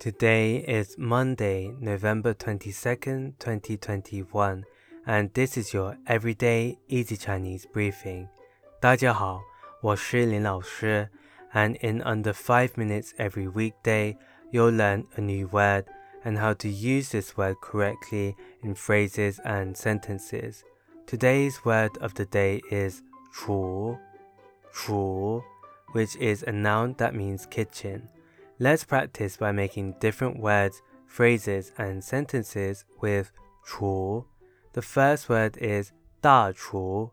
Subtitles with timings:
[0.00, 4.65] Today is Monday, November 22nd, 2021,
[5.05, 8.27] and this is your everyday easy Chinese briefing.
[8.79, 9.41] 大家好，
[9.81, 11.09] 我是林老师,
[11.53, 14.17] and in under 5 minutes every weekday,
[14.51, 15.85] you'll learn a new word
[16.23, 20.63] and how to use this word correctly in phrases and sentences.
[21.05, 23.01] Today's word of the day is
[23.33, 23.97] 厨,
[24.73, 25.41] 厨,
[25.93, 28.09] which is a noun that means kitchen.
[28.60, 33.30] Let's practice by making different words, phrases, and sentences with
[33.64, 34.24] 厨.
[34.72, 35.92] The first word is
[36.22, 37.10] 大厨,